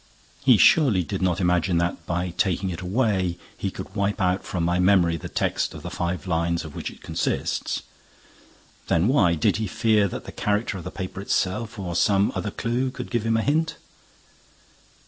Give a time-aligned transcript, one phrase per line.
[0.43, 4.63] He surely did not imagine that, by taking it away, he could wipe out from
[4.63, 7.83] my memory the text of the five lines of which it consists!
[8.87, 9.35] Then why?
[9.35, 13.11] Did he fear that the character of the paper itself, or some other clue, could
[13.11, 13.75] give me a hint?